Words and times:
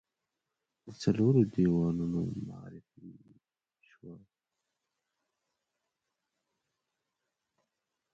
د 0.85 0.87
څلورو 1.01 1.41
دیوانونو 1.53 2.21
معرفي 2.47 3.07
شوه. 3.89 4.15